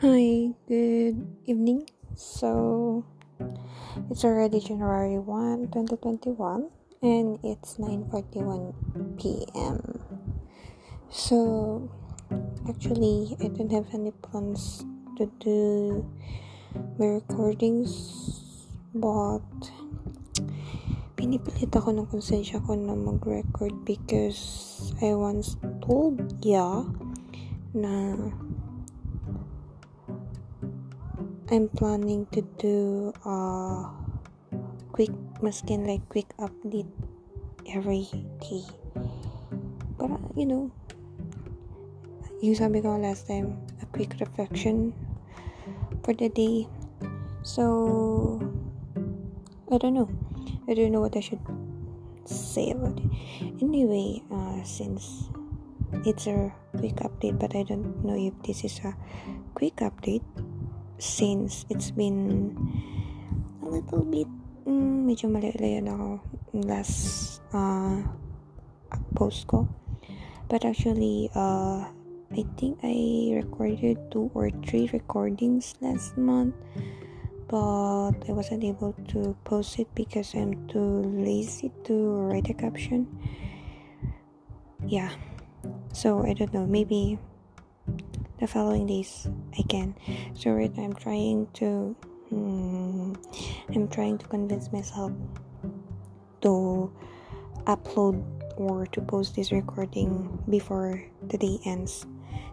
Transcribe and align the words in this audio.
Hi, 0.00 0.56
good 0.64 1.28
evening. 1.44 1.84
So, 2.16 3.04
it's 4.08 4.24
already 4.24 4.56
January 4.58 5.20
1, 5.20 5.68
2021 5.76 6.72
and 7.04 7.36
it's 7.44 7.76
9:41 7.76 8.72
p.m. 9.20 9.76
So, 11.12 11.84
actually, 12.64 13.36
I 13.44 13.52
don't 13.52 13.68
have 13.68 13.92
any 13.92 14.16
plans 14.24 14.88
to 15.20 15.28
do 15.36 16.08
my 16.96 17.20
recordings 17.20 17.92
but 18.96 19.44
pinipilit 21.20 21.76
ako 21.76 21.92
ng 21.92 22.08
konsensya 22.08 22.56
ko 22.64 22.72
na 22.72 22.96
mag-record 22.96 23.84
because 23.84 24.40
I 25.04 25.12
once 25.12 25.60
told 25.84 26.24
ya 26.40 26.88
na 27.76 28.16
I'm 31.50 31.66
planning 31.66 32.30
to 32.30 32.46
do 32.62 33.10
a 33.26 33.90
quick 34.94 35.10
maskin 35.42 35.82
like 35.82 35.98
quick 36.06 36.30
update 36.38 36.86
every 37.66 38.06
day. 38.38 38.62
But 39.98 40.14
you 40.38 40.46
know, 40.46 40.70
yung 42.38 42.54
sabi 42.54 42.78
ko 42.78 42.94
last 43.02 43.26
time, 43.26 43.58
a 43.82 43.86
quick 43.90 44.14
reflection 44.22 44.94
for 46.06 46.14
the 46.14 46.30
day. 46.30 46.70
So 47.42 48.38
I 49.74 49.82
don't 49.82 49.98
know. 49.98 50.06
I 50.70 50.78
don't 50.78 50.94
know 50.94 51.02
what 51.02 51.18
I 51.18 51.22
should 51.26 51.42
say 52.30 52.70
about 52.70 52.94
it. 52.94 53.10
Anyway, 53.58 54.22
uh, 54.30 54.62
since 54.62 55.26
it's 56.06 56.30
a 56.30 56.54
quick 56.78 57.02
update, 57.02 57.42
but 57.42 57.58
I 57.58 57.66
don't 57.66 58.06
know 58.06 58.14
if 58.14 58.38
this 58.46 58.62
is 58.62 58.78
a 58.86 58.94
quick 59.58 59.82
update 59.82 60.22
since 61.00 61.66
it's 61.68 61.90
been 61.90 62.54
a 63.64 63.66
little 63.66 64.04
bit 64.04 64.28
mm, 64.68 65.08
medyo 65.08 65.32
malayo 65.32 65.80
na 65.80 65.96
ako 65.96 66.08
last 66.68 67.40
uh, 67.56 68.04
post 69.16 69.48
ko. 69.48 69.66
But 70.46 70.62
actually 70.68 71.30
uh, 71.34 71.88
I 72.30 72.42
think 72.60 72.78
I 72.84 73.34
recorded 73.34 73.98
two 74.14 74.30
or 74.34 74.54
three 74.62 74.86
recordings 74.92 75.74
last 75.82 76.14
month 76.14 76.54
but 77.50 78.14
I 78.28 78.30
wasn't 78.30 78.62
able 78.62 78.94
to 79.08 79.34
post 79.42 79.80
it 79.80 79.88
because 79.96 80.34
I'm 80.38 80.68
too 80.68 81.02
lazy 81.18 81.72
to 81.84 81.94
write 82.30 82.48
a 82.48 82.54
caption. 82.54 83.10
Yeah. 84.86 85.10
So 85.92 86.22
I 86.22 86.32
don't 86.32 86.54
know. 86.54 86.64
Maybe 86.64 87.18
the 88.40 88.48
following 88.48 88.86
days 88.88 89.28
I 89.52 89.62
can. 89.68 89.94
So 90.34 90.52
right 90.52 90.72
I'm 90.80 90.96
trying 90.96 91.46
to 91.60 91.94
hmm, 92.32 93.12
I'm 93.68 93.86
trying 93.88 94.16
to 94.16 94.26
convince 94.26 94.72
myself 94.72 95.12
to 96.40 96.90
upload 97.68 98.24
or 98.56 98.86
to 98.86 99.00
post 99.02 99.36
this 99.36 99.52
recording 99.52 100.40
before 100.48 101.04
the 101.28 101.36
day 101.36 101.60
ends. 101.66 102.06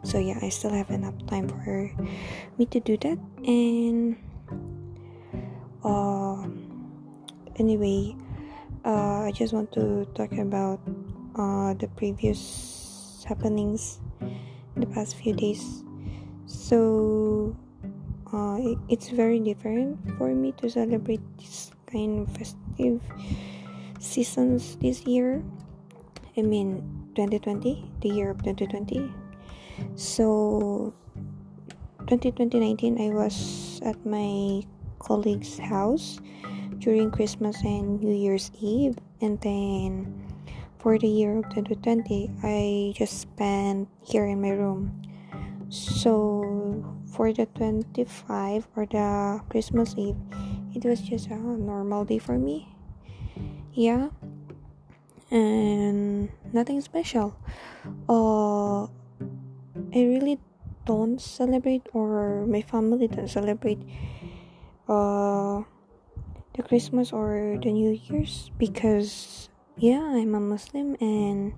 So 0.03 0.19
yeah, 0.19 0.37
I 0.41 0.49
still 0.49 0.71
have 0.71 0.91
enough 0.91 1.15
time 1.25 1.47
for 1.47 1.89
me 2.59 2.65
to 2.67 2.79
do 2.79 2.97
that 3.07 3.17
and 3.47 4.19
uh 5.85 6.43
anyway 7.55 8.15
uh 8.83 9.23
I 9.23 9.31
just 9.31 9.53
want 9.53 9.71
to 9.73 10.03
talk 10.15 10.33
about 10.33 10.81
uh 11.35 11.73
the 11.75 11.87
previous 11.95 13.23
happenings 13.27 13.99
the 14.79 14.87
past 14.87 15.15
few 15.15 15.33
days. 15.33 15.83
So 16.45 17.55
uh, 18.33 18.57
it's 18.89 19.09
very 19.09 19.39
different 19.39 19.99
for 20.17 20.33
me 20.33 20.53
to 20.57 20.69
celebrate 20.69 21.21
this 21.37 21.71
kind 21.91 22.27
of 22.27 22.35
festive 22.35 23.01
seasons 23.99 24.77
this 24.77 25.03
year. 25.05 25.43
I 26.37 26.41
mean 26.43 26.97
2020 27.17 27.89
the 28.01 28.09
year 28.09 28.29
of 28.29 28.37
2020 28.43 29.09
so 29.95 30.93
2019 32.05 33.01
i 33.01 33.09
was 33.09 33.81
at 33.83 33.97
my 34.05 34.61
colleague's 34.99 35.57
house 35.57 36.21
during 36.77 37.09
christmas 37.09 37.57
and 37.63 37.99
new 37.99 38.13
year's 38.13 38.51
eve 38.61 38.95
and 39.21 39.41
then 39.41 40.05
for 40.79 40.97
the 40.97 41.07
year 41.07 41.37
of 41.39 41.43
2020 41.49 42.31
i 42.43 42.93
just 42.95 43.19
spent 43.21 43.87
here 44.01 44.25
in 44.25 44.41
my 44.41 44.51
room. 44.51 45.01
So 45.69 46.83
for 47.11 47.33
the 47.33 47.45
25 47.45 48.67
or 48.75 48.85
the 48.85 49.41
christmas 49.49 49.95
eve 49.97 50.15
it 50.73 50.85
was 50.85 51.01
just 51.01 51.27
a 51.27 51.35
normal 51.35 52.05
day 52.05 52.19
for 52.19 52.37
me. 52.37 52.69
Yeah. 53.73 54.09
And 55.31 56.29
nothing 56.53 56.81
special. 56.81 57.35
Uh 58.07 58.87
i 59.93 59.99
really 60.03 60.39
don't 60.85 61.19
celebrate 61.21 61.83
or 61.93 62.45
my 62.47 62.61
family 62.61 63.07
don't 63.07 63.29
celebrate 63.29 63.79
uh 64.87 65.61
the 66.55 66.63
christmas 66.63 67.11
or 67.13 67.59
the 67.61 67.71
new 67.71 67.91
year's 67.91 68.51
because 68.57 69.49
yeah, 69.77 70.01
I'm 70.01 70.33
a 70.33 70.39
Muslim 70.39 70.97
and 70.99 71.53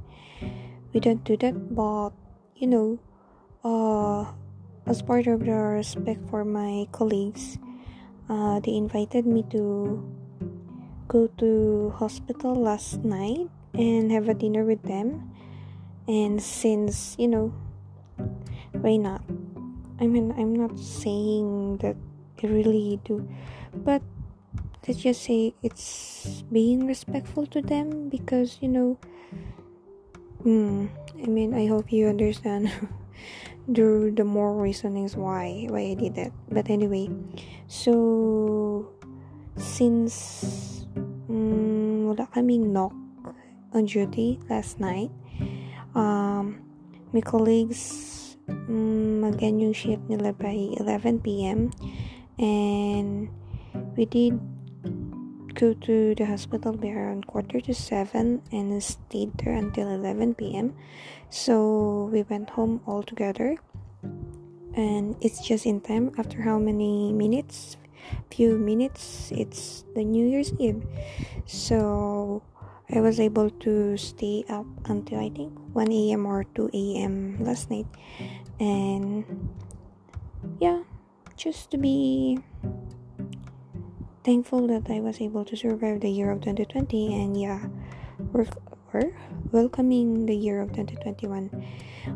we 0.91 0.99
don't 0.99 1.23
do 1.23 1.37
that, 1.37 1.55
but 1.73 2.11
you 2.55 2.67
know, 2.67 2.99
uh, 3.63 4.27
as 4.85 5.01
part 5.01 5.27
of 5.27 5.45
the 5.45 5.55
respect 5.55 6.19
for 6.29 6.43
my 6.43 6.87
colleagues, 6.91 7.57
uh, 8.27 8.59
they 8.59 8.75
invited 8.75 9.25
me 9.25 9.43
to 9.51 10.03
go 11.07 11.27
to 11.39 11.93
hospital 11.95 12.55
last 12.55 13.05
night 13.05 13.47
and 13.73 14.11
have 14.11 14.27
a 14.27 14.33
dinner 14.33 14.65
with 14.65 14.83
them. 14.83 15.31
And 16.07 16.41
since 16.43 17.15
you 17.17 17.29
know, 17.29 17.53
why 18.73 18.97
not? 18.97 19.23
I 20.01 20.07
mean, 20.07 20.35
I'm 20.35 20.55
not 20.55 20.77
saying 20.77 21.77
that 21.77 21.95
I 22.43 22.47
really 22.47 22.99
do, 23.05 23.23
but 23.73 24.03
let's 24.87 24.99
just 24.99 25.23
say 25.23 25.53
it's 25.63 26.43
being 26.51 26.87
respectful 26.87 27.45
to 27.45 27.61
them 27.61 28.09
because 28.09 28.57
you 28.61 28.67
know 28.67 28.97
hmm, 30.43 30.87
i 31.23 31.27
mean 31.27 31.53
i 31.53 31.65
hope 31.67 31.91
you 31.91 32.07
understand 32.07 32.71
the 33.67 34.11
the 34.15 34.23
more 34.23 34.55
reasonings 34.55 35.15
why 35.15 35.67
why 35.69 35.91
i 35.91 35.93
did 35.93 36.15
that 36.15 36.31
but 36.49 36.69
anyway 36.69 37.07
so 37.67 38.87
since 39.57 40.85
um, 41.29 42.07
wala 42.07 42.25
kaming 42.33 42.71
knock 42.71 42.95
on 43.73 43.85
duty 43.85 44.39
last 44.49 44.79
night 44.79 45.11
um 45.93 46.57
my 47.11 47.21
colleagues 47.21 48.19
um, 48.49 49.21
mag-end 49.21 49.61
yung 49.61 49.73
shift 49.73 50.01
nila 50.09 50.33
by 50.33 50.53
11 50.77 51.21
p.m. 51.21 51.69
and 52.37 53.29
we 53.93 54.05
did 54.05 54.37
go 55.55 55.73
to 55.73 56.15
the 56.15 56.25
hospital 56.25 56.73
by 56.73 56.89
around 56.89 57.27
quarter 57.27 57.59
to 57.61 57.73
seven 57.73 58.41
and 58.51 58.81
stayed 58.83 59.37
there 59.37 59.53
until 59.53 59.87
11 59.89 60.35
p.m. 60.35 60.75
So 61.29 62.09
we 62.11 62.23
went 62.23 62.49
home 62.49 62.81
all 62.85 63.03
together, 63.03 63.57
and 64.75 65.15
it's 65.21 65.45
just 65.45 65.65
in 65.65 65.81
time. 65.81 66.11
After 66.17 66.41
how 66.41 66.57
many 66.57 67.13
minutes? 67.13 67.77
Few 68.31 68.57
minutes. 68.57 69.31
It's 69.35 69.85
the 69.93 70.03
New 70.03 70.25
Year's 70.25 70.53
Eve, 70.57 70.81
so 71.45 72.41
I 72.89 73.01
was 73.01 73.19
able 73.19 73.49
to 73.61 73.97
stay 73.97 74.45
up 74.49 74.65
until 74.85 75.19
I 75.19 75.29
think 75.29 75.53
1 75.73 75.91
a.m. 75.91 76.25
or 76.25 76.43
2 76.55 76.69
a.m. 76.73 77.37
last 77.43 77.69
night, 77.69 77.85
and 78.59 79.23
yeah, 80.59 80.81
just 81.37 81.69
to 81.71 81.77
be 81.77 82.39
thankful 84.23 84.67
that 84.67 84.89
I 84.89 84.99
was 84.99 85.21
able 85.21 85.45
to 85.45 85.55
survive 85.55 86.01
the 86.01 86.09
year 86.09 86.31
of 86.31 86.41
2020 86.41 87.13
and 87.13 87.39
yeah 87.39 87.67
we're, 88.31 88.47
we're 88.93 89.15
welcoming 89.51 90.25
the 90.25 90.35
year 90.35 90.61
of 90.61 90.69
2021 90.73 91.49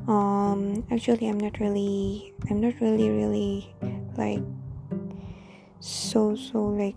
um 0.07 0.85
actually 0.91 1.29
I'm 1.29 1.39
not 1.39 1.59
really 1.59 2.33
I'm 2.49 2.59
not 2.59 2.79
really 2.81 3.09
really 3.09 3.73
like 4.17 4.41
so 5.79 6.35
so 6.35 6.65
like 6.65 6.95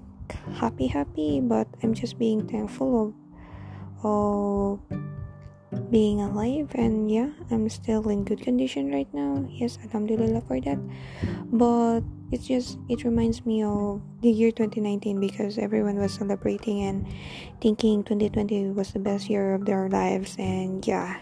happy 0.55 0.87
happy 0.87 1.41
but 1.41 1.69
I'm 1.82 1.94
just 1.94 2.19
being 2.19 2.47
thankful 2.49 3.08
of 3.08 3.14
of 4.05 4.81
being 5.91 6.20
alive 6.20 6.70
and 6.75 7.11
yeah 7.11 7.31
i'm 7.50 7.69
still 7.69 8.08
in 8.08 8.25
good 8.25 8.41
condition 8.41 8.91
right 8.93 9.12
now. 9.12 9.44
Yes 9.50 9.79
alhamdulillah 9.82 10.43
for 10.47 10.61
that. 10.61 10.79
But 11.50 12.03
it's 12.32 12.46
just 12.46 12.78
it 12.88 13.05
reminds 13.05 13.46
me 13.46 13.62
of 13.62 14.02
the 14.23 14.31
year 14.31 14.50
2019 14.50 15.20
because 15.20 15.58
everyone 15.58 15.99
was 15.99 16.12
celebrating 16.12 16.82
and 16.82 17.06
thinking 17.61 18.02
2020 18.02 18.70
was 18.70 18.93
the 18.93 18.99
best 18.99 19.31
year 19.31 19.55
of 19.55 19.64
their 19.64 19.88
lives. 19.88 20.37
And 20.38 20.87
yeah 20.87 21.19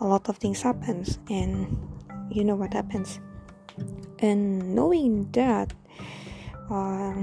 a 0.00 0.06
lot 0.06 0.28
of 0.28 0.36
things 0.38 0.62
happens 0.62 1.18
and 1.28 1.76
you 2.30 2.44
know 2.44 2.56
what 2.56 2.72
happens. 2.72 3.20
And 4.20 4.74
knowing 4.74 5.30
that 5.32 5.72
uh, 6.70 7.14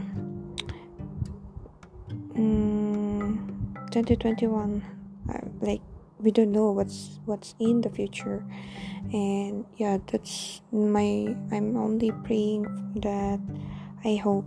mm, 2.34 3.38
2021 3.92 4.84
uh, 5.30 5.40
like 5.62 5.82
we 6.20 6.32
don't 6.32 6.52
know 6.52 6.72
what's 6.72 7.20
what's 7.26 7.56
in 7.60 7.82
the 7.82 7.90
future. 7.90 8.44
And 9.14 9.66
yeah 9.78 10.00
that's 10.06 10.60
my 10.72 11.34
i'm 11.52 11.78
only 11.78 12.12
praying 12.26 12.68
that 13.02 13.40
i 14.04 14.16
hope 14.20 14.44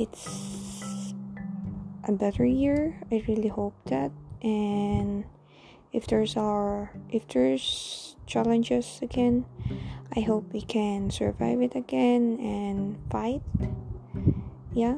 it's 0.00 1.12
a 2.08 2.12
better 2.12 2.44
year. 2.46 2.98
I 3.12 3.22
really 3.28 3.48
hope 3.48 3.74
that. 3.86 4.10
And 4.42 5.24
if 5.92 6.06
there's 6.06 6.36
our 6.36 6.90
if 7.10 7.28
there's 7.28 8.16
challenges 8.26 9.00
again 9.02 9.44
i 10.14 10.20
hope 10.20 10.52
we 10.52 10.62
can 10.62 11.10
survive 11.10 11.60
it 11.60 11.74
again 11.74 12.38
and 12.40 12.96
fight. 13.10 13.42
Yeah. 14.72 14.96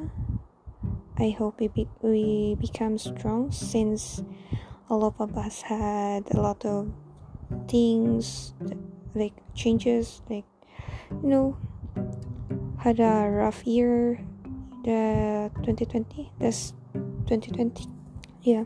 I 1.18 1.30
hope 1.30 1.60
we, 1.60 1.68
be, 1.68 1.88
we 2.00 2.56
become 2.60 2.98
strong 2.98 3.52
since 3.52 4.22
all 4.92 5.08
of 5.08 5.16
us 5.38 5.62
had 5.62 6.28
a 6.36 6.36
lot 6.36 6.60
of 6.68 6.92
things 7.66 8.52
like 9.14 9.32
changes 9.56 10.20
like 10.28 10.44
you 11.24 11.32
know 11.32 11.56
had 12.76 13.00
a 13.00 13.24
rough 13.24 13.64
year 13.64 14.20
the 14.84 15.48
2020 15.64 16.28
that's 16.38 16.74
2020 17.24 17.88
yeah. 18.42 18.64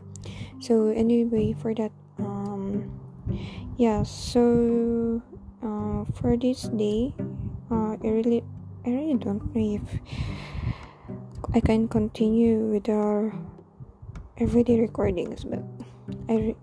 So 0.59 0.89
anyway 0.89 1.55
for 1.55 1.73
that 1.75 1.93
um 2.19 2.91
yeah 3.77 4.03
so 4.03 5.21
uh 5.63 6.03
for 6.11 6.35
this 6.35 6.67
day 6.75 7.15
uh 7.71 7.95
i 7.95 8.07
really 8.07 8.43
i 8.85 8.89
really 8.89 9.15
don't 9.15 9.39
know 9.55 9.79
if 9.79 9.85
i 11.53 11.61
can 11.61 11.87
continue 11.87 12.67
with 12.67 12.89
our 12.89 13.31
everyday 14.41 14.81
recordings 14.81 15.45
but 15.45 15.61
I, 16.29 16.55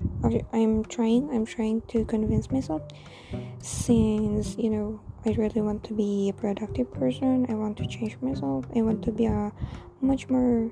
I'm 0.53 0.85
trying 0.85 1.31
I'm 1.31 1.47
trying 1.47 1.81
to 1.89 2.05
convince 2.05 2.51
myself 2.51 2.83
since 3.61 4.57
you 4.59 4.71
know 4.71 5.01
I 5.25 5.31
really 5.33 5.63
want 5.63 5.85
to 5.85 5.95
be 5.95 6.29
a 6.29 6.33
productive 6.33 6.93
person 6.93 7.47
I 7.49 7.55
want 7.55 7.79
to 7.79 7.87
change 7.87 8.17
myself 8.21 8.67
I 8.77 8.83
want 8.83 9.03
to 9.05 9.13
be 9.13 9.27
a 9.27 9.53
much 10.01 10.29
more 10.29 10.71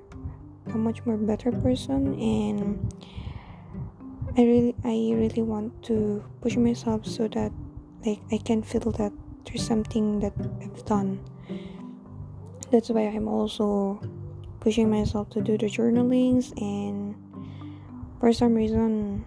a 0.66 0.76
much 0.76 1.04
more 1.06 1.16
better 1.16 1.50
person 1.50 2.18
and 2.20 2.92
I 4.36 4.42
really 4.42 4.74
I 4.84 5.14
really 5.14 5.42
want 5.42 5.82
to 5.84 6.24
push 6.40 6.56
myself 6.56 7.06
so 7.06 7.28
that 7.28 7.52
like 8.04 8.20
I 8.30 8.38
can 8.38 8.62
feel 8.62 8.90
that 8.92 9.12
there's 9.44 9.66
something 9.66 10.20
that 10.20 10.32
I've 10.62 10.84
done. 10.84 11.20
That's 12.70 12.88
why 12.88 13.02
I'm 13.02 13.28
also 13.28 14.00
pushing 14.60 14.90
myself 14.90 15.28
to 15.30 15.40
do 15.40 15.58
the 15.58 15.68
journalings 15.68 16.52
and 16.56 17.14
for 18.22 18.32
some 18.32 18.54
reason 18.54 19.26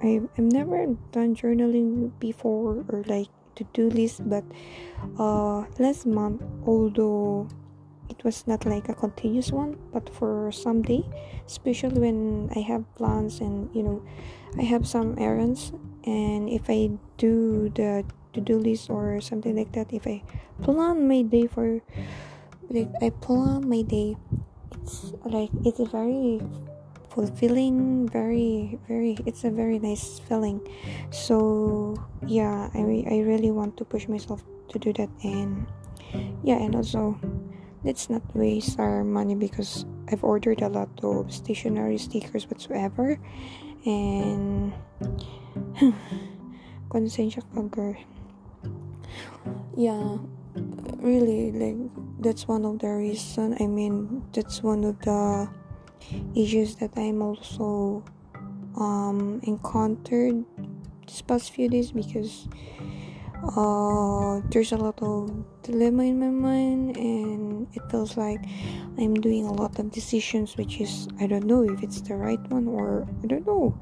I, 0.00 0.24
I've 0.32 0.48
never 0.48 0.96
done 1.12 1.36
journaling 1.36 2.08
before 2.18 2.88
or 2.88 3.04
like 3.04 3.28
to 3.56 3.68
do 3.76 3.90
list 3.92 4.24
but 4.24 4.44
uh 5.20 5.68
last 5.76 6.06
month 6.06 6.40
although 6.64 7.46
it 8.08 8.24
was 8.24 8.46
not 8.46 8.64
like 8.64 8.88
a 8.88 8.94
continuous 8.94 9.52
one 9.52 9.76
but 9.92 10.08
for 10.08 10.50
some 10.52 10.80
day 10.80 11.04
especially 11.44 12.00
when 12.00 12.48
i 12.56 12.60
have 12.60 12.88
plans 12.96 13.40
and 13.40 13.68
you 13.76 13.82
know 13.82 14.00
i 14.56 14.62
have 14.62 14.88
some 14.88 15.12
errands 15.20 15.72
and 16.08 16.48
if 16.48 16.70
i 16.70 16.88
do 17.18 17.68
the 17.76 18.08
to-do 18.32 18.56
list 18.56 18.88
or 18.88 19.20
something 19.20 19.54
like 19.54 19.72
that 19.72 19.92
if 19.92 20.06
i 20.06 20.22
plan 20.62 21.06
my 21.06 21.20
day 21.20 21.46
for 21.46 21.82
like 22.70 22.88
i 23.02 23.10
plan 23.20 23.68
my 23.68 23.82
day 23.82 24.16
it's 24.80 25.12
like 25.26 25.50
it's 25.66 25.78
a 25.78 25.84
very 25.84 26.40
fulfilling 27.18 28.06
very 28.06 28.78
very 28.86 29.18
it's 29.26 29.42
a 29.42 29.50
very 29.50 29.82
nice 29.82 30.22
feeling. 30.30 30.62
So 31.10 31.98
yeah 32.22 32.70
i, 32.78 32.78
I 33.10 33.26
really 33.26 33.50
want 33.50 33.76
to 33.78 33.84
push 33.84 34.06
myself 34.06 34.46
to 34.70 34.78
do 34.78 34.92
that 34.94 35.10
and 35.26 35.66
yeah 36.46 36.62
and 36.62 36.76
also 36.78 37.18
let's 37.82 38.06
not 38.08 38.22
waste 38.38 38.78
our 38.78 39.02
money 39.02 39.34
because 39.34 39.84
i've 40.12 40.22
ordered 40.22 40.62
a 40.62 40.68
lot 40.68 40.90
of 41.02 41.34
stationery 41.34 41.98
stickers 41.98 42.46
whatsoever 42.46 43.18
and 43.84 44.72
konsensya 46.94 47.42
girl. 47.70 47.98
Yeah 49.74 50.18
really 51.02 51.50
like 51.50 51.78
that's 52.22 52.46
one 52.46 52.64
of 52.64 52.78
the 52.78 52.90
reason 52.90 53.54
i 53.60 53.66
mean 53.66 54.22
that's 54.34 54.62
one 54.62 54.82
of 54.82 54.98
the 55.02 55.48
issues 56.34 56.76
that 56.76 56.90
I'm 56.96 57.22
also 57.22 58.04
um, 58.76 59.40
encountered 59.44 60.44
this 61.06 61.22
past 61.22 61.52
few 61.52 61.68
days 61.68 61.90
because 61.92 62.48
uh, 63.56 64.40
there's 64.50 64.72
a 64.72 64.76
lot 64.76 65.00
of 65.02 65.30
dilemma 65.62 66.04
in 66.04 66.18
my 66.18 66.28
mind 66.28 66.96
and 66.96 67.68
it 67.74 67.82
feels 67.90 68.16
like 68.16 68.40
I'm 68.98 69.14
doing 69.14 69.46
a 69.46 69.52
lot 69.52 69.78
of 69.78 69.90
decisions 69.90 70.56
which 70.56 70.80
is 70.80 71.08
I 71.20 71.26
don't 71.26 71.44
know 71.44 71.62
if 71.62 71.82
it's 71.82 72.00
the 72.00 72.16
right 72.16 72.40
one 72.50 72.66
or 72.66 73.06
I 73.22 73.26
don't 73.26 73.46
know 73.46 73.78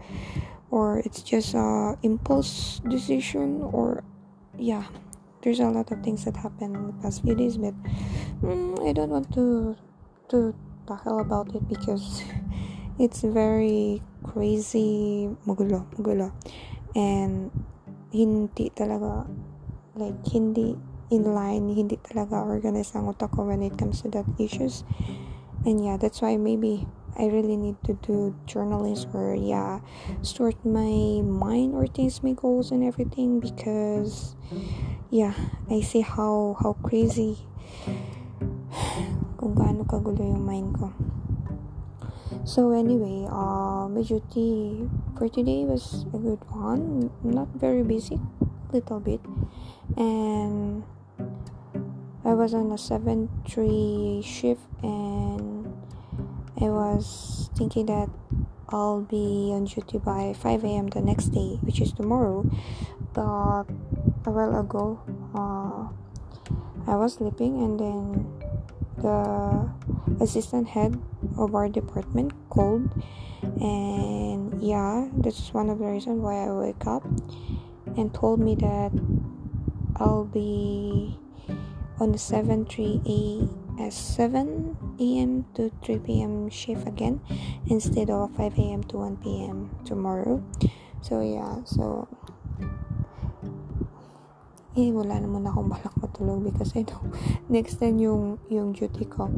or 0.70 0.98
it's 1.00 1.22
just 1.22 1.54
a 1.54 1.96
impulse 2.02 2.80
decision 2.88 3.62
or 3.62 4.04
yeah 4.58 4.84
there's 5.42 5.60
a 5.60 5.70
lot 5.70 5.90
of 5.90 6.02
things 6.02 6.24
that 6.24 6.36
happened 6.36 6.76
in 6.76 6.86
the 6.88 6.92
past 7.02 7.22
few 7.22 7.34
days 7.34 7.56
but 7.56 7.74
mm, 8.42 8.88
I 8.88 8.92
don't 8.92 9.10
want 9.10 9.32
to 9.34 9.76
to 10.28 10.54
tackle 10.86 11.20
about 11.20 11.50
it 11.54 11.66
because 11.68 12.22
it's 12.98 13.20
very 13.20 14.00
crazy 14.22 15.28
magulo 15.44 15.84
magulo 15.98 16.32
and 16.94 17.50
hindi 18.14 18.72
talaga 18.72 19.28
like 19.98 20.16
hindi 20.30 20.78
in 21.10 21.22
line 21.34 21.68
hindi 21.70 22.00
talaga 22.02 22.42
organized 22.42 22.96
ang 22.96 23.06
utak 23.06 23.30
ko 23.30 23.46
when 23.46 23.62
it 23.62 23.76
comes 23.78 24.02
to 24.02 24.08
that 24.10 24.26
issues. 24.38 24.82
And 25.66 25.82
yeah 25.82 25.96
that's 25.96 26.22
why 26.22 26.36
maybe 26.36 26.86
I 27.18 27.26
really 27.26 27.56
need 27.56 27.80
to 27.88 27.94
do 28.04 28.36
journalism 28.46 29.10
or 29.16 29.34
yeah 29.34 29.80
sort 30.22 30.54
my 30.64 31.22
mind 31.24 31.74
or 31.74 31.86
things 31.86 32.22
my 32.22 32.32
goals 32.32 32.70
and 32.70 32.84
everything 32.84 33.40
because 33.40 34.36
yeah 35.10 35.34
I 35.70 35.80
see 35.80 36.02
how 36.02 36.56
how 36.60 36.76
crazy 36.84 37.48
kung 39.46 39.54
gaano 39.54 39.86
kagulo 39.86 40.26
yung 40.26 40.42
mind 40.42 40.74
ko. 40.74 40.90
So 42.42 42.74
anyway, 42.74 43.30
uh, 43.30 43.86
my 43.86 44.02
duty 44.02 44.82
for 45.14 45.30
today 45.30 45.62
was 45.62 46.02
a 46.10 46.18
good 46.18 46.42
one. 46.50 47.14
Not 47.22 47.54
very 47.54 47.86
busy, 47.86 48.18
little 48.74 48.98
bit, 48.98 49.22
and 49.94 50.82
I 52.26 52.34
was 52.34 52.58
on 52.58 52.74
a 52.74 52.78
seven 52.78 53.30
three 53.46 54.18
shift, 54.26 54.66
and 54.82 55.70
I 56.58 56.66
was 56.66 57.46
thinking 57.54 57.86
that 57.86 58.10
I'll 58.66 59.06
be 59.06 59.54
on 59.54 59.70
duty 59.70 60.02
by 60.02 60.34
5 60.34 60.66
a.m. 60.66 60.90
the 60.90 60.98
next 60.98 61.30
day, 61.30 61.62
which 61.62 61.78
is 61.78 61.94
tomorrow. 61.94 62.42
But 63.14 63.70
a 64.26 64.30
while 64.34 64.58
ago, 64.58 64.98
uh, 65.38 65.86
I 66.90 66.98
was 66.98 67.14
sleeping, 67.22 67.62
and 67.62 67.78
then 67.78 68.26
the 68.98 69.70
assistant 70.20 70.68
head 70.68 71.00
of 71.36 71.54
our 71.54 71.68
department 71.68 72.32
called. 72.50 72.90
And 73.60 74.26
yeah 74.62 75.08
this 75.12 75.38
is 75.38 75.54
one 75.54 75.70
of 75.70 75.78
the 75.78 75.84
reasons 75.84 76.20
why 76.20 76.46
i 76.46 76.50
wake 76.50 76.86
up 76.86 77.04
and 77.96 78.12
told 78.12 78.40
me 78.40 78.54
that 78.56 78.90
i'll 79.96 80.24
be 80.24 81.16
on 82.00 82.12
the 82.12 82.18
7 82.18 82.64
3 82.66 83.00
a 83.06 83.82
at 83.82 83.92
7 83.92 84.76
a.m 84.98 85.44
to 85.54 85.70
3 85.84 85.98
p.m 86.00 86.50
shift 86.50 86.86
again 86.88 87.20
instead 87.68 88.10
of 88.10 88.34
5 88.36 88.58
a.m 88.58 88.82
to 88.84 88.96
1 88.98 89.16
p.m 89.18 89.70
tomorrow. 89.84 90.42
So 91.02 91.20
yeah 91.20 91.62
so 91.64 92.08
eh 94.76 94.92
wala 94.92 95.16
naman 95.16 95.48
akong 95.48 95.72
balak 95.72 95.94
matulog 95.96 96.44
because 96.44 96.76
I 96.76 96.84
know 96.84 97.00
next 97.48 97.80
time 97.80 97.96
yung 97.96 98.36
yung 98.52 98.76
duty 98.76 99.08
ko 99.08 99.32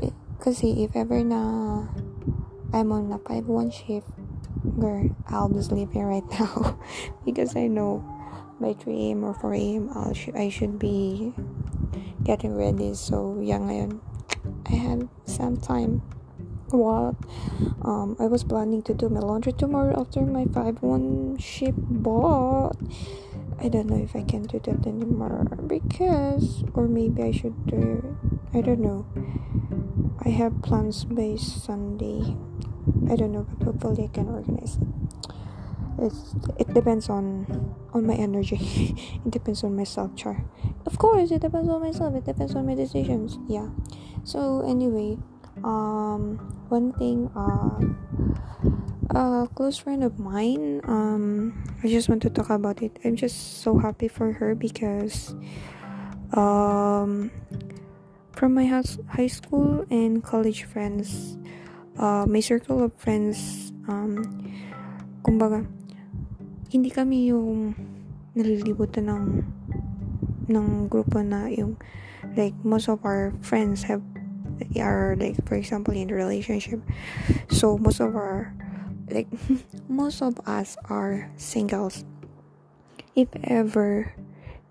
eh, 0.00 0.16
kasi 0.40 0.80
if 0.80 0.96
ever 0.96 1.20
na 1.20 1.84
I'm 2.72 2.88
on 2.88 3.12
a 3.12 3.20
5-1 3.20 3.68
shift 3.68 4.08
girl 4.80 5.12
I'll 5.28 5.52
be 5.52 5.60
sleeping 5.60 6.08
right 6.08 6.24
now 6.40 6.80
because 7.28 7.52
I 7.52 7.68
know 7.68 8.00
by 8.60 8.72
3 8.72 9.12
a.m. 9.12 9.24
or 9.24 9.34
4 9.36 9.54
a.m. 9.54 9.84
I'll 9.92 10.12
sh- 10.16 10.36
I 10.36 10.48
should 10.48 10.78
be 10.78 11.32
getting 12.24 12.56
ready 12.56 12.96
so 12.96 13.36
yeah 13.40 13.60
ngayon 13.60 14.00
I 14.68 14.74
have 14.76 15.08
some 15.24 15.56
time 15.56 16.00
what 16.72 17.16
um 17.82 18.16
I 18.20 18.26
was 18.26 18.44
planning 18.44 18.82
to 18.88 18.94
do 18.94 19.08
my 19.08 19.20
laundry 19.20 19.52
tomorrow 19.52 19.98
after 20.00 20.20
my 20.22 20.44
5-1 20.44 21.40
shift 21.40 21.80
but 21.80 22.76
I 23.62 23.68
don't 23.68 23.86
know 23.86 24.02
if 24.02 24.16
I 24.16 24.22
can 24.22 24.44
do 24.44 24.58
that 24.58 24.86
anymore 24.86 25.44
because, 25.66 26.64
or 26.74 26.88
maybe 26.88 27.22
I 27.22 27.30
should 27.30 27.66
do 27.66 28.00
it. 28.00 28.56
I 28.56 28.62
don't 28.62 28.80
know. 28.80 29.06
I 30.24 30.30
have 30.30 30.62
plans 30.62 31.04
by 31.04 31.36
Sunday. 31.36 32.36
I 33.10 33.16
don't 33.16 33.32
know, 33.32 33.46
but 33.58 33.66
hopefully 33.66 34.04
I 34.04 34.08
can 34.08 34.28
organize 34.28 34.76
it. 34.76 34.88
It's, 35.98 36.34
it 36.58 36.72
depends 36.72 37.10
on 37.10 37.76
on 37.92 38.06
my 38.06 38.14
energy. 38.14 38.96
it 39.26 39.30
depends 39.30 39.62
on 39.64 39.76
myself, 39.76 40.16
char. 40.16 40.44
Of 40.86 40.98
course, 40.98 41.30
it 41.30 41.42
depends 41.42 41.68
on 41.68 41.82
myself. 41.82 42.14
It 42.14 42.24
depends 42.24 42.54
on 42.54 42.66
my 42.66 42.74
decisions. 42.74 43.38
Yeah. 43.48 43.68
So 44.24 44.62
anyway, 44.66 45.18
um, 45.64 46.38
one 46.68 46.92
thing, 46.94 47.30
uh, 47.36 47.76
a 49.10 49.48
close 49.54 49.78
friend 49.78 50.04
of 50.04 50.18
mine. 50.18 50.80
Um, 50.84 51.54
I 51.82 51.88
just 51.88 52.08
want 52.08 52.22
to 52.22 52.30
talk 52.30 52.50
about 52.50 52.82
it. 52.82 52.98
I'm 53.04 53.16
just 53.16 53.62
so 53.62 53.78
happy 53.78 54.08
for 54.08 54.32
her 54.32 54.54
because, 54.54 55.34
um, 56.32 57.30
from 58.32 58.54
my 58.54 58.66
house, 58.66 58.98
high 59.08 59.26
school 59.26 59.84
and 59.90 60.22
college 60.22 60.64
friends, 60.64 61.38
uh, 61.98 62.24
my 62.26 62.40
circle 62.40 62.84
of 62.84 62.94
friends, 62.94 63.72
um, 63.88 64.22
kumbaga, 65.26 65.66
hindi 66.70 66.90
kami 66.90 67.34
yung 67.34 67.74
nalilibutan 68.38 69.10
ng 69.10 69.24
ng 70.50 70.66
grupo 70.86 71.18
na 71.22 71.50
yung 71.50 71.74
like 72.38 72.54
most 72.62 72.86
of 72.86 73.02
our 73.02 73.34
friends 73.42 73.82
have 73.82 74.02
are 74.78 75.16
like 75.18 75.34
for 75.46 75.54
example 75.54 75.94
in 75.94 76.10
a 76.10 76.14
relationship 76.14 76.78
so 77.48 77.78
most 77.78 77.98
of 77.98 78.14
our 78.14 78.52
like 79.10 79.28
most 79.88 80.22
of 80.22 80.40
us 80.46 80.76
are 80.88 81.30
singles. 81.36 82.04
If 83.14 83.28
ever 83.42 84.14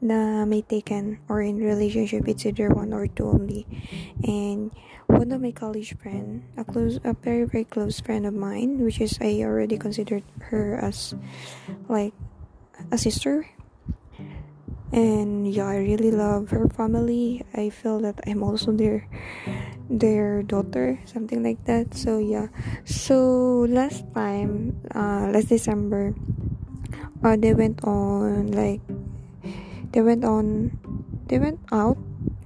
na 0.01 0.48
may 0.48 0.63
taken 0.63 1.19
or 1.27 1.43
in 1.43 1.60
relationship 1.60 2.24
it's 2.27 2.46
either 2.48 2.72
one 2.72 2.96
or 2.96 3.08
two 3.08 3.27
only. 3.27 3.67
And 4.24 4.72
one 5.08 5.31
of 5.31 5.41
my 5.41 5.51
college 5.51 5.98
friend 6.00 6.43
a 6.55 6.63
close 6.63 7.00
a 7.03 7.13
very 7.13 7.43
very 7.43 7.67
close 7.67 8.00
friend 8.00 8.25
of 8.25 8.34
mine 8.34 8.79
which 8.79 9.01
is 9.01 9.19
i 9.19 9.43
already 9.43 9.75
considered 9.75 10.24
her 10.51 10.79
as 10.79 11.15
like 11.88 12.13
a 12.91 12.98
sister. 12.98 13.48
And 14.91 15.46
yeah 15.51 15.67
i 15.67 15.77
really 15.77 16.12
love 16.12 16.50
her 16.55 16.67
family. 16.72 17.43
I 17.53 17.69
feel 17.69 18.00
that 18.00 18.24
i'm 18.25 18.41
also 18.41 18.72
their 18.72 19.03
their 19.89 20.43
daughter 20.43 21.01
something 21.05 21.41
like 21.41 21.65
that. 21.65 21.98
So 21.98 22.22
yeah. 22.22 22.48
So 22.86 23.65
last 23.67 24.05
time 24.13 24.77
uh 24.93 25.34
last 25.34 25.50
december 25.50 26.13
uh 27.25 27.36
they 27.36 27.53
went 27.53 27.84
on 27.84 28.53
like 28.53 28.81
they 29.91 30.01
went 30.01 30.24
on 30.24 30.77
they 31.25 31.39
went 31.41 31.60
out 31.74 31.98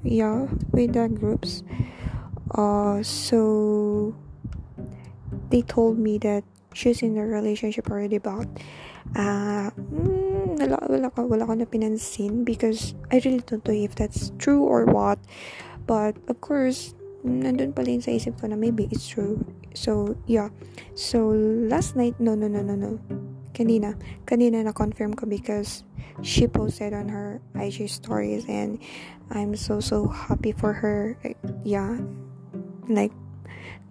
yeah 0.04 0.48
with 0.72 0.96
the 0.96 1.12
groups. 1.12 1.64
Uh 2.56 3.04
so 3.04 4.16
they 5.52 5.62
told 5.62 6.00
me 6.00 6.18
that 6.20 6.44
she's 6.74 7.04
in 7.04 7.18
a 7.18 7.26
relationship 7.28 7.92
already 7.92 8.18
but 8.18 8.48
uh 9.20 9.70
mm, 9.76 10.58
wala, 10.58 10.80
wala, 10.90 11.10
ko, 11.12 11.28
wala 11.28 11.46
ko 11.46 11.54
na 11.54 11.68
pinansin 11.68 12.48
because 12.48 12.96
I 13.12 13.20
really 13.20 13.44
don't 13.44 13.68
know 13.68 13.76
if 13.76 14.00
that's 14.00 14.32
true 14.40 14.64
or 14.64 14.86
what. 14.88 15.20
But 15.86 16.16
of 16.32 16.40
course 16.40 16.96
nandun 17.24 17.74
pala 17.74 17.90
yun 17.90 18.04
sa 18.04 18.12
isip 18.12 18.40
ko 18.40 18.48
na 18.48 18.56
maybe 18.56 18.88
it's 18.92 19.08
true. 19.08 19.40
So 19.74 20.16
yeah. 20.28 20.50
So 20.96 21.32
last 21.68 21.96
night 21.96 22.20
no 22.20 22.36
no 22.36 22.48
no 22.48 22.62
no 22.62 22.76
no. 22.76 23.00
Kanina. 23.56 23.96
Kanina 24.28 24.64
na 24.64 24.72
confirm 24.72 25.14
ko 25.14 25.26
because 25.26 25.84
she 26.22 26.48
posted 26.48 26.94
on 26.94 27.10
her 27.10 27.42
IG 27.56 27.90
stories 27.90 28.46
and 28.48 28.78
I'm 29.32 29.56
so 29.56 29.80
so 29.80 30.08
happy 30.08 30.52
for 30.52 30.74
her. 30.74 31.18
Yeah. 31.64 31.98
Like 32.90 33.16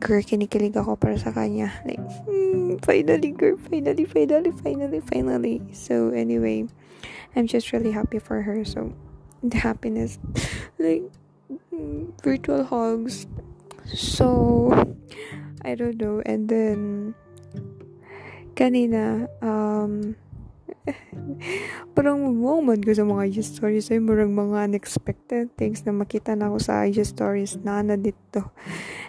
girl, 0.02 0.18
kinikilig 0.18 0.74
ako 0.74 0.98
para 0.98 1.14
sa 1.14 1.30
kanya. 1.30 1.70
Like, 1.86 2.02
mm, 2.26 2.82
finally, 2.82 3.30
girl, 3.30 3.54
finally, 3.70 4.02
finally, 4.02 4.50
finally, 4.50 5.00
finally. 5.00 5.62
So, 5.70 6.10
anyway, 6.10 6.66
I'm 7.38 7.46
just 7.46 7.70
really 7.70 7.94
happy 7.94 8.18
for 8.18 8.42
her. 8.42 8.66
So, 8.66 8.90
the 9.46 9.62
happiness, 9.62 10.18
like, 10.82 11.06
virtual 12.22 12.64
hugs. 12.64 13.26
So, 13.94 14.70
I 15.64 15.74
don't 15.74 16.00
know. 16.00 16.22
And 16.24 16.48
then, 16.48 17.14
kanina, 18.54 19.28
um, 19.42 20.16
parang 21.94 22.34
moment 22.34 22.82
ko 22.82 22.92
sa 22.94 23.06
mga 23.06 23.38
stories 23.42 23.90
ay 23.90 24.02
marang 24.02 24.34
mga 24.34 24.70
unexpected 24.70 25.54
things 25.54 25.86
na 25.86 25.94
makita 25.94 26.34
na 26.34 26.50
ako 26.50 26.58
sa 26.58 26.82
IG 26.86 27.06
stories 27.06 27.58
na 27.62 27.82
na 27.82 27.94
dito. 27.94 28.50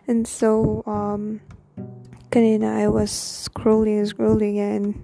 And 0.06 0.28
so, 0.28 0.82
um, 0.86 1.42
kanina 2.30 2.82
I 2.82 2.90
was 2.90 3.13
scrolling, 3.13 4.06
scrolling 4.06 4.58
and 4.58 4.98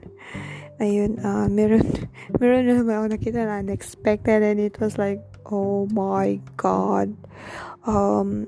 ayun, 0.82 1.22
uh, 1.22 1.46
meron, 1.50 1.86
meron 2.42 2.66
na 2.66 2.82
naman 2.82 2.96
ako 2.98 3.06
nakita 3.14 3.40
na 3.46 3.62
unexpected 3.62 4.42
and 4.42 4.60
it 4.60 4.78
was 4.82 4.98
like, 4.98 5.22
oh 5.52 5.88
my 5.92 6.40
god. 6.58 7.16
Um, 7.86 8.48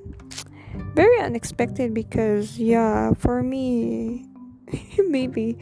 very 0.95 1.19
unexpected 1.19 1.93
because, 1.93 2.59
yeah, 2.59 3.13
for 3.13 3.43
me, 3.43 4.25
maybe 4.97 5.57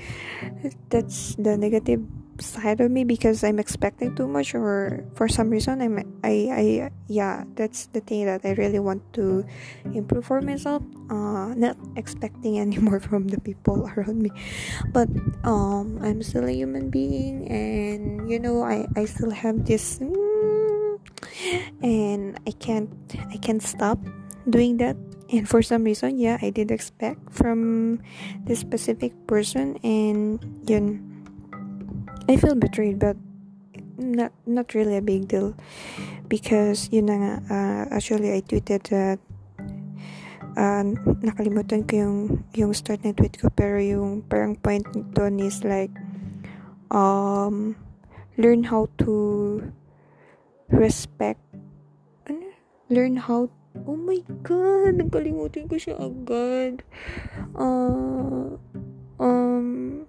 that's 0.90 1.36
the 1.36 1.58
negative 1.58 2.06
side 2.42 2.80
of 2.80 2.92
me 2.92 3.04
because 3.04 3.44
I'm 3.44 3.60
expecting 3.60 4.16
too 4.16 4.28
much 4.28 4.56
or 4.56 5.04
for 5.16 5.28
some 5.28 5.50
reason 5.50 5.82
I'm 5.82 6.00
I 6.24 6.36
I 6.52 6.66
yeah 7.08 7.44
that's 7.56 7.88
the 7.92 8.00
thing 8.00 8.26
that 8.26 8.42
I 8.44 8.56
really 8.56 8.80
want 8.80 9.04
to 9.20 9.46
improve 9.94 10.26
for 10.26 10.42
myself 10.42 10.84
uh 11.10 11.54
not 11.56 11.76
expecting 11.96 12.60
anymore 12.64 13.00
from 13.00 13.28
the 13.28 13.40
people 13.40 13.88
around 13.96 14.22
me 14.24 14.32
but 14.92 15.10
um 15.44 16.00
I'm 16.02 16.24
still 16.24 16.48
a 16.48 16.52
human 16.56 16.90
being 16.90 17.48
and 17.52 18.30
you 18.32 18.40
know 18.40 18.64
I 18.64 18.88
I 18.96 19.06
still 19.06 19.32
have 19.32 19.66
this 19.66 20.00
mm, 20.00 20.16
and 21.82 22.40
I 22.48 22.52
can't 22.52 22.90
I 23.32 23.38
can't 23.38 23.64
stop 23.64 24.00
doing 24.50 24.78
that. 24.78 24.98
And 25.30 25.48
for 25.48 25.62
some 25.62 25.84
reason 25.84 26.18
yeah 26.18 26.38
I 26.42 26.50
did 26.50 26.72
expect 26.72 27.32
from 27.32 28.02
this 28.46 28.60
specific 28.60 29.14
person. 29.28 29.78
And 29.84 30.42
yun 30.66 31.10
I 32.30 32.38
feel 32.38 32.54
betrayed, 32.54 33.02
but 33.02 33.18
not 33.98 34.32
not 34.46 34.78
really 34.78 34.96
a 34.96 35.02
big 35.02 35.28
deal. 35.28 35.58
Because 36.30 36.94
yun 36.94 37.10
nga, 37.10 37.42
uh, 37.50 37.84
actually 37.90 38.30
I 38.30 38.46
tweeted 38.46 38.86
that 38.94 39.18
uh, 40.54 40.84
nakalimutan 41.26 41.90
ko 41.90 41.94
yung 41.98 42.18
yung 42.54 42.72
start 42.78 43.02
ng 43.02 43.18
tweet 43.18 43.42
ko. 43.42 43.50
Pero 43.50 43.82
yung 43.82 44.22
parang 44.30 44.54
point 44.54 44.86
doon 45.18 45.42
is 45.42 45.66
like 45.66 45.90
um 46.94 47.74
learn 48.38 48.62
how 48.62 48.86
to 49.02 49.66
respect. 50.72 51.42
Ano? 52.30 52.50
learn 52.90 53.22
how 53.22 53.48
oh 53.86 53.96
my 53.96 54.18
god 54.42 54.98
nagkalimutan 54.98 55.70
ko 55.70 55.78
siya 55.78 55.96
agad. 56.02 56.82
Uh, 57.54 58.58
um 59.22 60.06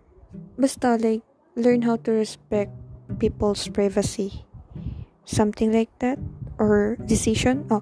basta 0.57 0.97
like 0.97 1.23
learn 1.55 1.85
how 1.85 2.01
to 2.01 2.11
respect 2.11 2.73
people's 3.21 3.69
privacy. 3.69 4.49
Something 5.29 5.71
like 5.71 5.93
that 6.01 6.19
or 6.61 6.99
decision 7.09 7.65
oh 7.71 7.81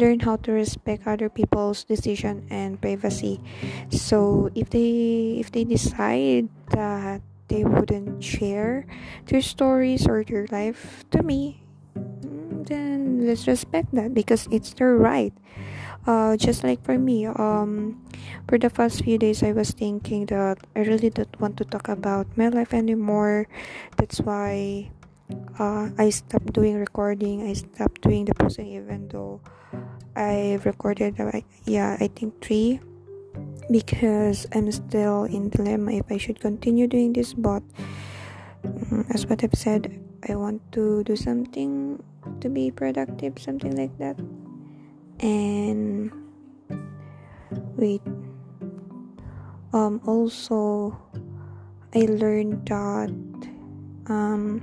learn 0.00 0.20
how 0.24 0.36
to 0.40 0.52
respect 0.52 1.04
other 1.04 1.32
people's 1.32 1.82
decision 1.82 2.44
and 2.52 2.78
privacy. 2.78 3.40
So 3.88 4.52
if 4.52 4.68
they 4.70 5.40
if 5.40 5.50
they 5.50 5.64
decide 5.64 6.52
that 6.76 7.24
they 7.48 7.64
wouldn't 7.64 8.24
share 8.24 8.88
their 9.28 9.44
stories 9.44 10.06
or 10.06 10.24
their 10.24 10.48
life 10.52 11.04
to 11.12 11.20
me 11.24 11.63
then 12.66 13.26
let's 13.26 13.46
respect 13.46 13.94
that 13.94 14.14
because 14.14 14.48
it's 14.50 14.72
their 14.74 14.96
right. 14.96 15.32
Uh, 16.06 16.36
just 16.36 16.60
like 16.60 16.84
for 16.84 16.98
me 16.98 17.24
um 17.24 17.96
for 18.44 18.58
the 18.60 18.68
first 18.68 19.00
few 19.00 19.16
days 19.16 19.40
i 19.40 19.56
was 19.56 19.72
thinking 19.72 20.28
that 20.28 20.60
i 20.76 20.84
really 20.84 21.08
don't 21.08 21.32
want 21.40 21.56
to 21.56 21.64
talk 21.64 21.88
about 21.88 22.28
my 22.36 22.48
life 22.48 22.74
anymore. 22.74 23.48
That's 23.96 24.20
why 24.20 24.90
uh, 25.58 25.88
i 25.96 26.10
stopped 26.10 26.52
doing 26.52 26.76
recording. 26.76 27.48
I 27.48 27.54
stopped 27.54 28.02
doing 28.02 28.26
the 28.26 28.34
posting 28.34 28.68
even 28.68 29.08
though 29.08 29.40
i 30.16 30.60
recorded 30.64 31.18
uh, 31.18 31.40
yeah 31.64 31.96
i 32.00 32.08
think 32.08 32.36
three. 32.44 32.80
Because 33.70 34.46
i'm 34.52 34.70
still 34.70 35.24
in 35.24 35.48
dilemma 35.48 35.92
if 35.92 36.12
i 36.12 36.18
should 36.20 36.38
continue 36.38 36.86
doing 36.86 37.16
this 37.16 37.32
but 37.32 37.64
um, 38.62 39.08
as 39.08 39.24
what 39.26 39.42
i've 39.42 39.56
said 39.56 40.03
i 40.28 40.34
want 40.34 40.60
to 40.72 41.04
do 41.04 41.16
something 41.16 42.02
to 42.40 42.48
be 42.48 42.70
productive 42.70 43.38
something 43.38 43.76
like 43.76 43.96
that. 43.98 44.16
And 45.20 46.10
wait 47.78 48.02
um 49.72 50.00
also 50.06 50.90
i 51.94 52.06
learned 52.06 52.66
that 52.66 53.10
um 54.10 54.62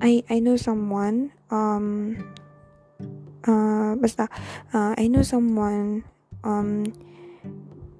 I 0.00 0.22
I 0.30 0.38
know 0.38 0.54
someone 0.56 1.34
um 1.50 2.16
uh 3.44 3.98
basta 3.98 4.30
uh, 4.72 4.94
I 4.96 5.10
know 5.10 5.26
someone 5.26 6.06
um 6.46 6.94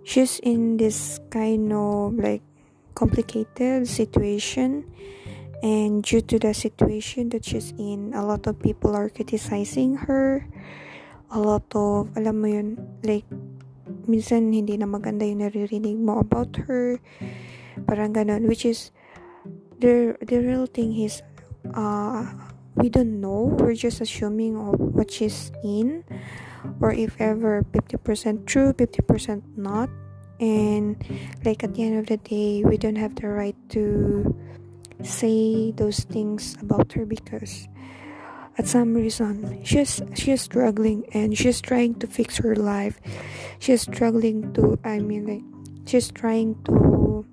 she's 0.06 0.38
in 0.40 0.78
this 0.78 1.18
kind 1.34 1.74
of 1.74 2.14
like 2.14 2.46
complicated 2.94 3.90
situation 3.90 4.86
and 5.62 6.02
due 6.02 6.20
to 6.20 6.38
the 6.38 6.54
situation 6.54 7.28
that 7.30 7.44
she's 7.44 7.72
in 7.76 8.12
a 8.14 8.24
lot 8.24 8.46
of 8.46 8.58
people 8.60 8.96
are 8.96 9.08
criticizing 9.08 9.96
her. 10.08 10.48
A 11.30 11.38
lot 11.38 11.62
of 11.76 12.10
alam 12.16 12.42
mo 12.42 12.48
yun 12.48 12.80
like 13.04 13.28
minsan 14.08 14.50
hindi 14.50 14.74
na 14.80 14.88
maganda 14.88 15.22
yung 15.22 15.44
naririnig 15.44 16.00
mo 16.00 16.18
about 16.18 16.56
her. 16.66 16.98
Parang 17.86 18.16
ganun 18.16 18.48
which 18.48 18.64
is 18.64 18.90
the 19.78 20.16
the 20.24 20.40
real 20.40 20.66
thing 20.66 20.96
is 20.96 21.22
uh 21.76 22.24
we 22.80 22.88
don't 22.88 23.20
know. 23.20 23.52
We're 23.60 23.76
just 23.76 24.00
assuming 24.00 24.56
of 24.56 24.80
what 24.80 25.12
she's 25.12 25.52
in 25.62 26.02
or 26.80 26.92
if 26.92 27.20
ever 27.20 27.64
50% 27.72 28.46
true 28.48 28.72
50% 28.72 29.42
not. 29.56 29.92
And 30.40 30.96
like 31.44 31.62
at 31.62 31.76
the 31.76 31.84
end 31.84 32.00
of 32.00 32.06
the 32.08 32.16
day 32.16 32.64
we 32.64 32.80
don't 32.80 32.96
have 32.96 33.14
the 33.14 33.28
right 33.28 33.56
to 33.76 34.32
say 35.02 35.72
those 35.72 36.00
things 36.04 36.56
about 36.60 36.92
her 36.92 37.04
because 37.04 37.68
at 38.58 38.66
some 38.66 38.94
reason 38.94 39.62
she's 39.64 40.02
she's 40.14 40.42
struggling 40.42 41.04
and 41.12 41.36
she's 41.36 41.60
trying 41.60 41.94
to 41.96 42.06
fix 42.06 42.36
her 42.38 42.56
life. 42.56 43.00
She's 43.58 43.82
struggling 43.82 44.52
to 44.54 44.78
i 44.84 44.98
mean 44.98 45.26
like 45.26 45.46
she's 45.86 46.10
trying 46.10 46.56
to 46.64 47.24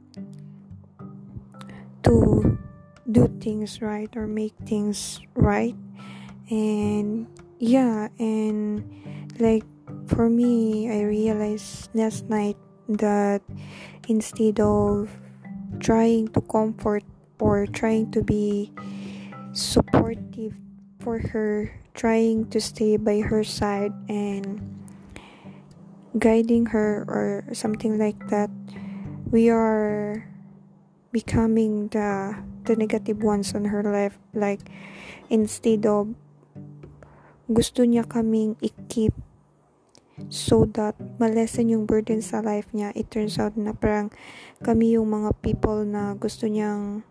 to 2.04 2.58
do 3.12 3.28
things 3.40 3.82
right 3.82 4.12
or 4.16 4.28
make 4.28 4.54
things 4.66 5.20
right. 5.36 5.76
And 6.50 7.28
yeah 7.60 8.08
and 8.20 8.86
like 9.40 9.66
for 10.06 10.30
me 10.30 10.90
i 10.94 11.02
realized 11.02 11.90
last 11.94 12.30
night 12.30 12.56
that 12.88 13.42
instead 14.08 14.60
of 14.60 15.10
trying 15.80 16.28
to 16.30 16.42
comfort 16.42 17.04
or 17.40 17.66
trying 17.68 18.12
to 18.12 18.24
be 18.24 18.72
supportive 19.54 20.54
for 21.00 21.20
her, 21.20 21.72
trying 21.94 22.50
to 22.50 22.60
stay 22.60 22.98
by 22.98 23.22
her 23.22 23.44
side 23.44 23.94
and 24.10 24.62
guiding 26.18 26.68
her 26.74 27.06
or 27.08 27.54
something 27.54 27.98
like 27.98 28.18
that, 28.30 28.50
we 29.32 29.50
are 29.50 30.26
becoming 31.12 31.88
the 31.90 32.36
the 32.66 32.76
negative 32.76 33.24
ones 33.24 33.56
on 33.56 33.66
her 33.66 33.82
life. 33.82 34.20
Like 34.34 34.68
instead 35.30 35.86
of 35.86 36.14
gusto 37.48 37.88
niya 37.88 38.04
kaming 38.04 38.60
i-keep 38.60 39.16
so 40.28 40.66
that 40.76 40.98
malesen 41.22 41.72
yung 41.72 41.86
burden 41.88 42.20
sa 42.20 42.42
life 42.42 42.68
niya 42.74 42.92
it 42.98 43.08
turns 43.08 43.38
out 43.40 43.56
na 43.56 43.72
parang 43.72 44.10
kami 44.66 44.98
yung 44.98 45.08
mga 45.08 45.32
people 45.40 45.86
na 45.86 46.18
gusto 46.18 46.50
niyang 46.50 47.06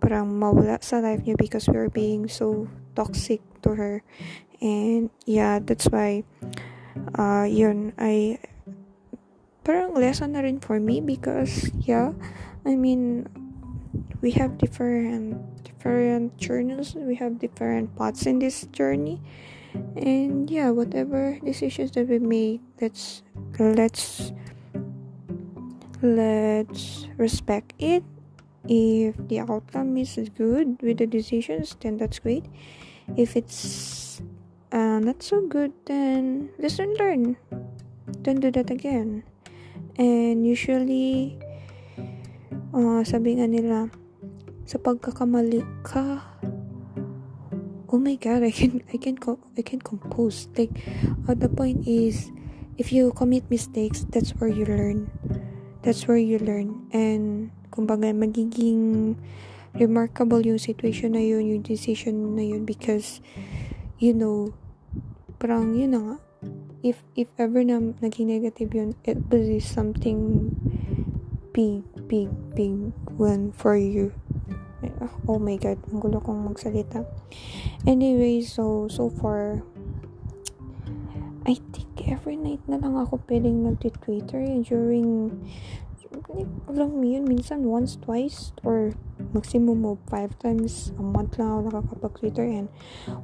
parang 0.00 0.38
mawala 0.38 0.78
sa 0.80 1.02
life 1.02 1.24
niya 1.24 1.36
because 1.36 1.66
we 1.68 1.76
are 1.76 1.90
being 1.90 2.28
so 2.28 2.68
toxic 2.94 3.42
to 3.62 3.74
her. 3.74 4.02
And 4.62 5.12
yeah 5.28 5.60
that's 5.60 5.92
why 5.92 6.24
uh 7.18 7.44
yun 7.44 7.92
I 8.00 8.40
parang 9.66 9.92
lesson 9.92 10.32
na 10.32 10.40
rin 10.40 10.62
for 10.62 10.80
me 10.80 11.04
because 11.04 11.68
yeah 11.84 12.16
I 12.64 12.78
mean 12.78 13.28
we 14.24 14.32
have 14.38 14.56
different 14.56 15.42
different 15.60 16.38
journeys 16.40 16.96
we 16.96 17.20
have 17.20 17.36
different 17.36 17.92
paths 17.98 18.24
in 18.24 18.40
this 18.40 18.64
journey. 18.72 19.20
And 19.92 20.48
yeah 20.48 20.72
whatever 20.72 21.36
decisions 21.44 21.92
that 21.98 22.08
we 22.08 22.16
make 22.16 22.64
let's 22.80 23.20
let's 23.60 24.32
let's 26.00 27.08
respect 27.20 27.76
it 27.76 28.04
if 28.68 29.16
the 29.28 29.40
outcome 29.40 29.96
is 29.96 30.18
good 30.36 30.80
with 30.82 30.98
the 30.98 31.06
decisions 31.06 31.76
then 31.80 31.96
that's 31.96 32.18
great. 32.18 32.44
If 33.16 33.36
it's 33.36 34.22
uh, 34.72 34.98
not 34.98 35.22
so 35.22 35.46
good 35.46 35.72
then 35.86 36.50
listen 36.58 36.94
learn 36.98 37.36
don't 38.22 38.40
do 38.40 38.50
that 38.50 38.70
again. 38.70 39.22
And 39.98 40.46
usually 40.46 41.38
uh, 42.74 43.02
sabi 43.06 43.38
nga 43.38 43.48
nila 43.48 43.88
sa 44.66 44.82
pagkakamali 44.82 45.62
ka 45.86 46.20
oh 47.86 48.02
my 48.02 48.18
god 48.18 48.42
i 48.42 48.50
can 48.50 48.82
i 48.90 48.98
can 48.98 49.16
i 49.56 49.62
can 49.62 49.80
compose. 49.80 50.50
Like 50.58 50.74
uh, 51.30 51.38
the 51.38 51.48
point 51.48 51.86
is 51.86 52.34
if 52.76 52.92
you 52.92 53.14
commit 53.14 53.48
mistakes 53.48 54.04
that's 54.10 54.34
where 54.36 54.50
you 54.50 54.66
learn. 54.66 55.08
That's 55.86 56.10
where 56.10 56.18
you 56.18 56.42
learn. 56.42 56.90
And 56.90 57.54
kumbaga 57.70 58.10
magiging 58.12 59.14
remarkable 59.76 60.40
yung 60.40 60.60
situation 60.60 61.12
na 61.12 61.22
yun, 61.22 61.44
yung 61.44 61.62
decision 61.62 62.34
na 62.34 62.44
yun 62.44 62.64
because 62.64 63.20
you 64.00 64.16
know 64.16 64.52
parang 65.36 65.76
yun 65.76 65.92
na 65.92 66.00
nga. 66.00 66.16
If 66.84 67.02
if 67.18 67.28
ever 67.36 67.64
na 67.66 67.80
naging 68.00 68.30
negative 68.30 68.70
yun 68.72 68.94
it 69.04 69.18
was 69.28 69.64
something 69.64 70.52
big 71.52 71.84
big 72.08 72.28
big 72.56 72.92
one 73.16 73.52
for 73.52 73.76
you. 73.76 74.12
Oh 75.26 75.40
my 75.40 75.58
god 75.58 75.80
ang 75.90 75.98
gulo 76.00 76.22
kong 76.22 76.46
magsalita. 76.46 77.04
Anyway 77.84 78.40
so 78.44 78.86
so 78.88 79.10
far 79.10 79.60
I 81.46 81.54
think 81.70 82.10
every 82.10 82.34
night 82.34 82.58
na 82.66 82.74
lang 82.74 82.98
ako 82.98 83.22
pwedeng 83.30 83.62
nagti-Twitter 83.62 84.42
eh, 84.42 84.66
during 84.66 85.30
alam 86.68 87.00
mo 87.00 87.04
yun, 87.06 87.24
minsan 87.24 87.64
once, 87.64 87.96
twice, 87.96 88.52
or 88.60 88.92
maximum 89.32 89.84
of 89.88 89.96
five 90.10 90.36
times 90.38 90.92
a 91.00 91.04
month 91.04 91.40
lang 91.40 91.48
ako 91.48 91.60
nakakapag-Twitter 91.70 92.44
and 92.44 92.68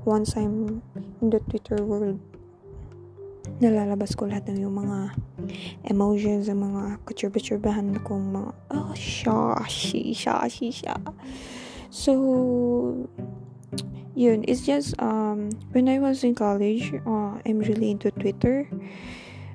once 0.08 0.36
I'm 0.36 0.80
in 1.20 1.28
the 1.28 1.40
Twitter 1.52 1.80
world, 1.84 2.20
nalalabas 3.60 4.16
ko 4.16 4.26
lahat 4.26 4.48
ng 4.48 4.64
yung 4.64 4.76
mga 4.80 5.12
emojis, 5.86 6.48
ang 6.48 6.64
mga 6.64 7.02
kutsurba-tsurbahan 7.04 8.00
kong 8.06 8.32
mga, 8.32 8.50
oh, 8.72 8.92
siya, 8.96 9.60
she, 9.68 10.14
siya. 10.14 10.96
So, 11.92 13.08
yun, 14.16 14.44
it's 14.48 14.64
just, 14.64 14.96
um, 15.02 15.52
when 15.72 15.88
I 15.88 15.98
was 15.98 16.24
in 16.24 16.34
college, 16.34 16.92
uh, 17.04 17.38
I'm 17.44 17.60
really 17.60 17.92
into 17.92 18.10
Twitter. 18.10 18.68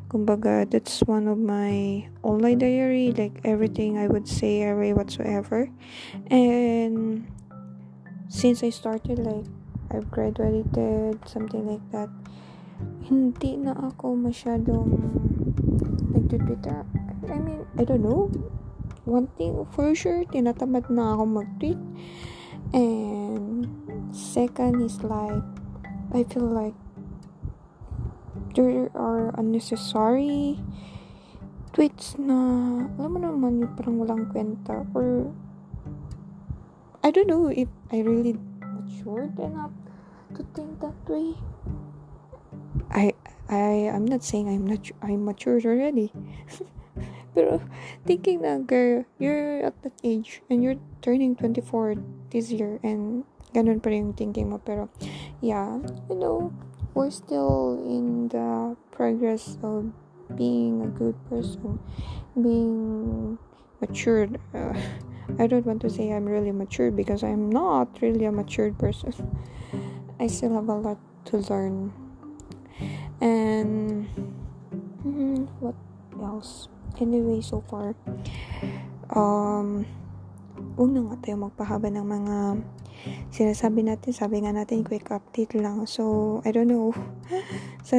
Kumbaga, 0.07 0.63
that's 0.63 1.03
one 1.03 1.27
of 1.27 1.35
my 1.37 2.07
online 2.23 2.59
diary, 2.63 3.11
like 3.11 3.43
everything 3.43 3.99
I 3.99 4.07
would 4.07 4.27
say, 4.27 4.63
every 4.63 4.95
whatsoever. 4.95 5.67
And 6.31 7.27
since 8.31 8.63
I 8.63 8.71
started, 8.71 9.19
like, 9.19 9.43
I've 9.91 10.07
graduated, 10.11 11.19
something 11.27 11.67
like 11.67 11.83
that, 11.91 12.07
hindi 13.03 13.59
na 13.59 13.75
ako 13.75 14.15
masyadong 14.15 14.95
nagtutwitter. 16.15 16.87
I 17.27 17.39
mean, 17.43 17.67
I 17.75 17.83
don't 17.83 18.03
know. 18.03 18.31
One 19.03 19.27
thing 19.35 19.67
for 19.75 19.91
sure, 19.91 20.23
tinatamad 20.31 20.87
na 20.87 21.19
ako 21.19 21.23
mag-tweet. 21.43 21.79
And 22.71 23.67
second 24.15 24.79
is 24.83 25.03
like, 25.03 25.43
I 26.15 26.23
feel 26.27 26.47
like 26.47 26.75
there 28.57 28.89
are 28.97 29.29
unnecessary 29.37 30.57
tweets 31.77 32.17
na 32.17 32.33
alam 32.97 33.09
mo 33.13 33.19
naman 33.21 33.61
yung 33.61 33.73
parang 33.77 34.01
walang 34.01 34.25
kwenta 34.33 34.81
or 34.97 35.29
I 37.05 37.13
don't 37.13 37.29
know 37.29 37.53
if 37.53 37.69
I 37.93 38.01
really 38.01 38.33
matured 38.59 39.37
enough 39.37 39.71
to 40.33 40.41
think 40.57 40.81
that 40.81 40.97
way. 41.05 41.37
I 42.89 43.13
I 43.45 43.93
I'm 43.93 44.09
not 44.09 44.25
saying 44.25 44.49
I'm 44.49 44.65
not 44.65 44.89
I'm 45.05 45.21
matured 45.21 45.69
already. 45.69 46.09
Pero 47.37 47.61
thinking 48.09 48.41
na 48.41 48.57
girl 48.57 49.05
you're 49.21 49.61
at 49.61 49.77
that 49.85 49.93
age 50.01 50.41
and 50.49 50.65
you're 50.65 50.81
turning 51.05 51.37
24 51.37 52.01
this 52.33 52.49
year 52.49 52.81
and 52.81 53.21
ganun 53.53 53.77
pa 53.77 53.93
rin 53.93 54.09
yung 54.11 54.17
thinking 54.17 54.49
mo. 54.49 54.57
Pero 54.57 54.89
yeah 55.45 55.77
you 56.09 56.17
know 56.17 56.49
we're 56.97 57.13
still 57.13 57.77
in 57.85 58.27
the 58.33 58.73
progress 58.89 59.61
of 59.61 59.93
being 60.33 60.81
a 60.81 60.89
good 60.89 61.13
person, 61.29 61.77
being 62.33 63.37
matured. 63.79 64.41
Uh, 64.49 64.73
I 65.39 65.45
don't 65.45 65.63
want 65.63 65.85
to 65.85 65.93
say 65.93 66.09
I'm 66.09 66.25
really 66.25 66.51
mature 66.51 66.89
because 66.89 67.21
I'm 67.21 67.53
not 67.53 68.01
really 68.01 68.25
a 68.25 68.31
matured 68.31 68.81
person. 68.81 69.13
I 70.19 70.25
still 70.25 70.57
have 70.57 70.69
a 70.69 70.73
lot 70.73 70.97
to 71.25 71.37
learn. 71.37 71.93
And 73.21 74.09
mm, 75.05 75.45
what 75.61 75.75
else? 76.17 76.67
Anyway, 76.99 77.45
so 77.45 77.61
far, 77.69 77.93
um, 79.13 79.85
huwag 80.73 80.89
na 80.89 81.13
nga 81.13 81.17
tayo 81.21 81.45
magpahaba 81.45 81.93
ng 81.93 82.05
mga 82.09 82.37
sinasabi 83.31 83.85
natin, 83.85 84.11
sabi 84.13 84.43
nga 84.43 84.53
natin, 84.53 84.83
quick 84.83 85.09
update 85.09 85.57
lang. 85.57 85.85
So, 85.85 86.41
I 86.45 86.51
don't 86.51 86.69
know. 86.69 86.91
sa 87.87 87.97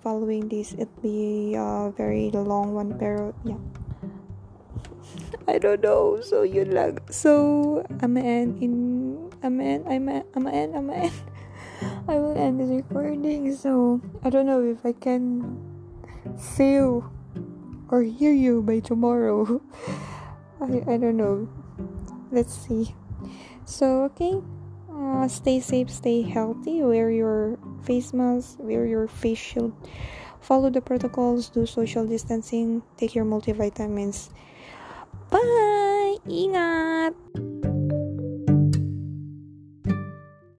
following 0.00 0.48
this, 0.48 0.74
it 0.74 0.88
be 1.02 1.54
a 1.54 1.92
very 1.94 2.30
long 2.32 2.74
one. 2.74 2.96
Pero, 2.96 3.34
yeah. 3.44 3.60
I 5.48 5.56
don't 5.56 5.80
know. 5.80 6.20
So, 6.20 6.44
yun 6.44 6.76
lang. 6.76 7.00
So, 7.08 7.84
I'm 8.04 8.16
end 8.16 8.60
in, 8.60 8.72
I'm 9.42 9.60
end, 9.60 9.88
I'm 9.88 10.08
end, 10.08 10.26
I'm 10.36 10.46
end, 10.46 10.70
I'm 10.76 10.90
end. 11.04 11.16
I 12.08 12.18
will 12.18 12.36
end 12.36 12.60
this 12.60 12.68
recording. 12.68 13.54
So, 13.56 14.00
I 14.24 14.30
don't 14.30 14.46
know 14.46 14.60
if 14.60 14.84
I 14.84 14.92
can 14.92 15.56
see 16.36 16.76
you 16.76 17.08
or 17.88 18.02
hear 18.02 18.32
you 18.32 18.62
by 18.62 18.80
tomorrow. 18.80 19.62
I, 20.60 20.84
I 20.84 20.96
don't 20.96 21.16
know. 21.16 21.48
Let's 22.30 22.52
see. 22.52 22.94
So, 23.68 24.08
okay. 24.08 24.40
Uh, 24.88 25.28
stay 25.28 25.60
safe, 25.60 25.90
stay 25.90 26.22
healthy, 26.22 26.80
wear 26.82 27.10
your 27.10 27.58
face 27.84 28.14
mask, 28.14 28.56
wear 28.58 28.86
your 28.86 29.06
face 29.06 29.36
shield, 29.36 29.76
follow 30.40 30.70
the 30.70 30.80
protocols, 30.80 31.50
do 31.50 31.66
social 31.66 32.06
distancing, 32.06 32.82
take 32.96 33.14
your 33.14 33.26
multivitamins. 33.26 34.30
Bye! 35.28 36.16
Ingat! 36.26 37.57